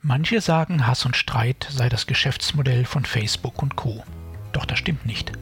[0.00, 4.04] Manche sagen, Hass und Streit sei das Geschäftsmodell von Facebook und Co.
[4.52, 5.32] Doch das stimmt nicht.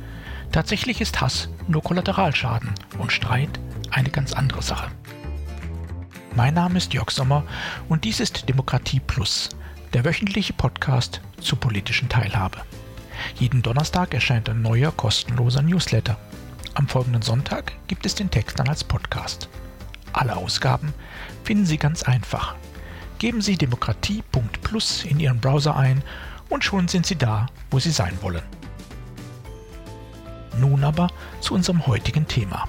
[0.51, 4.91] Tatsächlich ist Hass nur Kollateralschaden und Streit eine ganz andere Sache.
[6.35, 7.45] Mein Name ist Jörg Sommer
[7.91, 9.51] und dies ist Demokratie Plus,
[9.93, 12.63] der wöchentliche Podcast zur politischen Teilhabe.
[13.35, 16.17] Jeden Donnerstag erscheint ein neuer kostenloser Newsletter.
[16.73, 19.51] Am folgenden Sonntag gibt es den Text dann als Podcast.
[20.15, 20.95] Alle Ausgaben
[21.45, 22.55] finden Sie ganz einfach.
[23.19, 26.03] Geben Sie demokratie.plus in Ihren Browser ein
[26.49, 28.43] und schon sind Sie da, wo Sie sein wollen.
[30.59, 31.09] Nun aber
[31.41, 32.67] zu unserem heutigen Thema.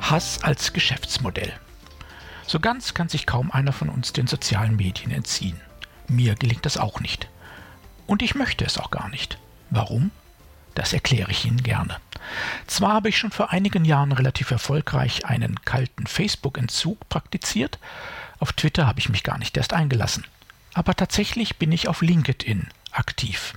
[0.00, 1.52] Hass als Geschäftsmodell.
[2.46, 5.60] So ganz kann sich kaum einer von uns den sozialen Medien entziehen.
[6.08, 7.28] Mir gelingt das auch nicht.
[8.06, 9.38] Und ich möchte es auch gar nicht.
[9.68, 10.10] Warum?
[10.74, 11.98] Das erkläre ich Ihnen gerne.
[12.66, 17.78] Zwar habe ich schon vor einigen Jahren relativ erfolgreich einen kalten Facebook-Entzug praktiziert,
[18.38, 20.24] auf Twitter habe ich mich gar nicht erst eingelassen,
[20.74, 23.54] aber tatsächlich bin ich auf LinkedIn aktiv.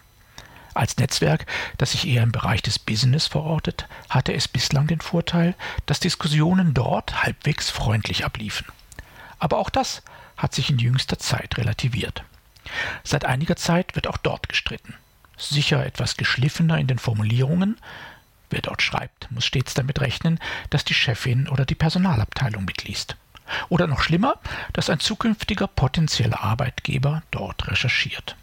[0.73, 1.45] Als Netzwerk,
[1.77, 6.73] das sich eher im Bereich des Business verortet, hatte es bislang den Vorteil, dass Diskussionen
[6.73, 8.67] dort halbwegs freundlich abliefen.
[9.37, 10.01] Aber auch das
[10.37, 12.23] hat sich in jüngster Zeit relativiert.
[13.03, 14.95] Seit einiger Zeit wird auch dort gestritten.
[15.37, 17.77] Sicher etwas geschliffener in den Formulierungen.
[18.51, 23.15] Wer dort schreibt, muss stets damit rechnen, dass die Chefin oder die Personalabteilung mitliest.
[23.69, 24.35] Oder noch schlimmer,
[24.73, 28.35] dass ein zukünftiger potenzieller Arbeitgeber dort recherchiert.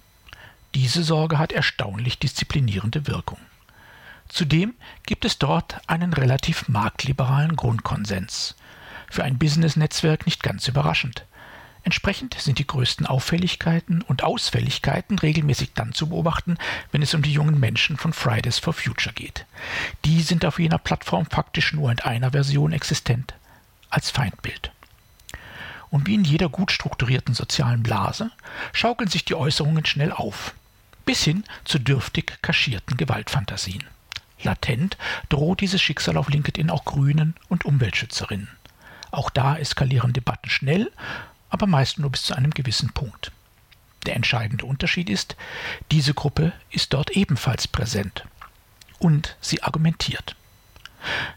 [0.75, 3.39] Diese Sorge hat erstaunlich disziplinierende Wirkung.
[4.29, 8.57] Zudem gibt es dort einen relativ marktliberalen Grundkonsens.
[9.11, 11.25] Für ein Business-Netzwerk nicht ganz überraschend.
[11.89, 16.59] Entsprechend sind die größten Auffälligkeiten und Ausfälligkeiten regelmäßig dann zu beobachten,
[16.93, 19.47] wenn es um die jungen Menschen von Fridays for Future geht.
[20.05, 23.33] Die sind auf jener Plattform faktisch nur in einer Version existent,
[23.89, 24.71] als Feindbild.
[25.89, 28.33] Und wie in jeder gut strukturierten sozialen Blase
[28.75, 30.53] schaukeln sich die Äußerungen schnell auf,
[31.07, 33.85] bis hin zu dürftig kaschierten Gewaltfantasien.
[34.43, 34.99] Latent
[35.31, 38.49] droht dieses Schicksal auf LinkedIn auch Grünen und Umweltschützerinnen.
[39.11, 40.93] Auch da eskalieren Debatten schnell,
[41.51, 43.33] aber meist nur bis zu einem gewissen Punkt.
[44.07, 45.37] Der entscheidende Unterschied ist,
[45.91, 48.25] diese Gruppe ist dort ebenfalls präsent
[48.99, 50.37] und sie argumentiert.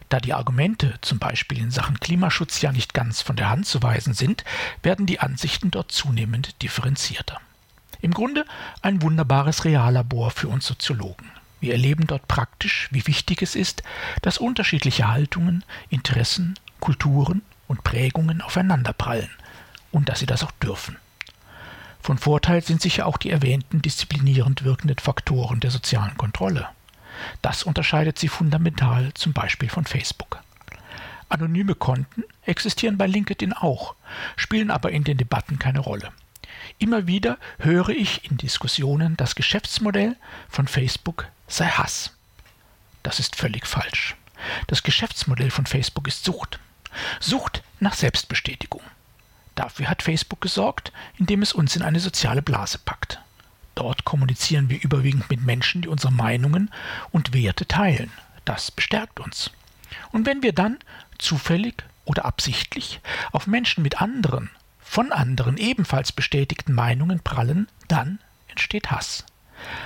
[0.10, 3.84] Da die Argumente zum Beispiel in Sachen Klimaschutz ja nicht ganz von der Hand zu
[3.84, 4.44] weisen sind,
[4.84, 7.40] werden die Ansichten dort zunehmend differenzierter.
[8.02, 8.46] Im Grunde
[8.82, 11.30] ein wunderbares Reallabor für uns Soziologen.
[11.60, 13.84] Wir erleben dort praktisch, wie wichtig es ist,
[14.24, 19.30] dass unterschiedliche Haltungen, Interessen, Kulturen und Prägungen aufeinanderprallen
[19.92, 20.98] und dass sie das auch dürfen.
[22.02, 26.68] Von Vorteil sind sicher auch die erwähnten disziplinierend wirkenden Faktoren der sozialen Kontrolle.
[27.42, 30.40] Das unterscheidet sie fundamental zum Beispiel von Facebook.
[31.30, 33.96] Anonyme Konten existieren bei LinkedIn auch,
[34.36, 36.12] spielen aber in den Debatten keine Rolle.
[36.80, 40.16] Immer wieder höre ich in Diskussionen, das Geschäftsmodell
[40.50, 42.12] von Facebook sei Hass.
[43.04, 44.16] Das ist völlig falsch.
[44.68, 46.60] Das Geschäftsmodell von Facebook ist Sucht.
[47.20, 48.82] Sucht nach Selbstbestätigung.
[49.62, 53.22] Dafür hat Facebook gesorgt, indem es uns in eine soziale Blase packt.
[53.76, 56.72] Dort kommunizieren wir überwiegend mit Menschen, die unsere Meinungen
[57.12, 58.10] und Werte teilen.
[58.44, 59.52] Das bestärkt uns.
[60.12, 60.80] Und wenn wir dann
[61.20, 63.02] zufällig oder absichtlich
[63.32, 68.18] auf Menschen mit anderen, von anderen ebenfalls bestätigten Meinungen prallen, dann
[68.48, 69.26] entsteht Hass.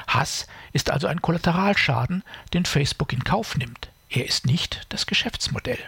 [0.08, 3.90] Hass ist also ein Kollateralschaden, den Facebook in Kauf nimmt.
[4.08, 5.80] Er ist nicht das Geschäftsmodell.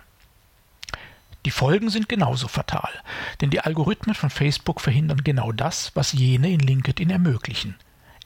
[1.47, 2.91] Die Folgen sind genauso fatal,
[3.40, 7.75] denn die Algorithmen von Facebook verhindern genau das, was jene in LinkedIn ermöglichen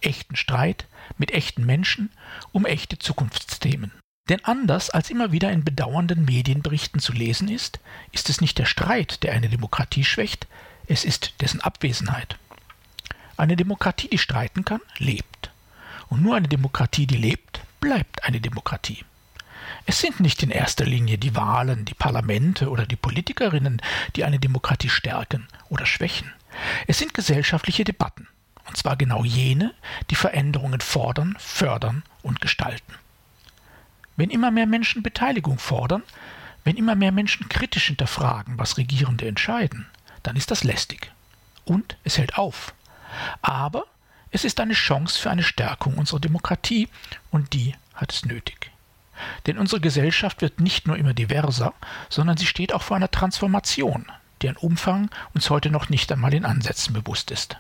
[0.02, 0.88] echten Streit
[1.20, 2.10] mit echten Menschen
[2.52, 3.92] um echte Zukunftsthemen.
[4.28, 7.80] Denn anders als immer wieder in bedauernden Medienberichten zu lesen ist,
[8.12, 10.48] ist es nicht der Streit, der eine Demokratie schwächt,
[10.88, 12.40] es ist dessen Abwesenheit.
[13.38, 15.52] Eine Demokratie, die streiten kann, lebt.
[16.10, 19.06] Und nur eine Demokratie, die lebt, bleibt eine Demokratie.
[19.86, 23.82] Es sind nicht in erster Linie die Wahlen, die Parlamente oder die Politikerinnen,
[24.16, 26.32] die eine Demokratie stärken oder schwächen.
[26.88, 28.28] Es sind gesellschaftliche Debatten,
[28.68, 29.74] und zwar genau jene,
[30.10, 32.94] die Veränderungen fordern, fördern und gestalten.
[34.16, 36.04] Wenn immer mehr Menschen Beteiligung fordern,
[36.64, 39.88] wenn immer mehr Menschen kritisch hinterfragen, was Regierende entscheiden,
[40.24, 41.12] dann ist das lästig.
[41.66, 42.74] Und es hält auf.
[43.42, 43.86] Aber
[44.30, 46.88] es ist eine Chance für eine Stärkung unserer Demokratie
[47.32, 48.72] und die hat es nötig.
[49.48, 51.74] Denn unsere Gesellschaft wird nicht nur immer diverser,
[52.10, 54.06] sondern sie steht auch vor einer Transformation,
[54.42, 57.58] deren Umfang uns heute noch nicht einmal in Ansätzen bewusst ist.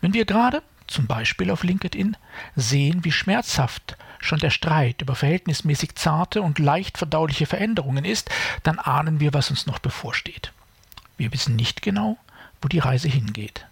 [0.00, 2.16] Wenn wir gerade, zum Beispiel auf LinkedIn,
[2.56, 8.30] sehen, wie schmerzhaft schon der Streit über verhältnismäßig zarte und leicht verdauliche Veränderungen ist,
[8.62, 10.52] dann ahnen wir, was uns noch bevorsteht.
[11.16, 12.18] Wir wissen nicht genau,
[12.60, 13.66] wo die Reise hingeht.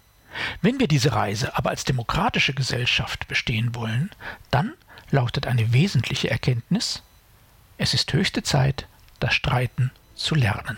[0.61, 4.11] Wenn wir diese Reise aber als demokratische Gesellschaft bestehen wollen,
[4.49, 4.73] dann
[5.11, 7.03] lautet eine wesentliche Erkenntnis,
[7.77, 8.87] es ist höchste Zeit,
[9.19, 10.77] das Streiten zu lernen.